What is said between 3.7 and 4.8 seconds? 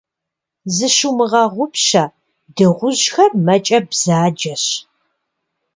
бзаджэщ.